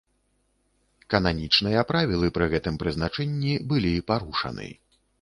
[1.15, 4.67] Кананічныя правілы пры гэтым прызначэнні былі парушаны.